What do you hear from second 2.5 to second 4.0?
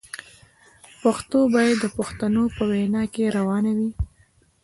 په وینه کې روانه وي.